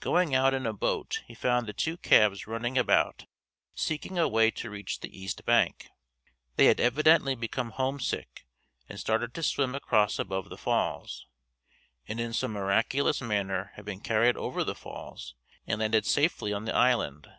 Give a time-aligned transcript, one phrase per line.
[0.00, 3.26] Going out in a boat he found the two calves running about
[3.74, 5.90] seeking a way to reach the east bank.
[6.56, 8.46] They had evidently become homesick
[8.88, 11.26] and started to swim across above the falls,
[12.08, 15.34] and in some miraculous manner had been carried over the falls
[15.66, 17.30] and landed safely on the island.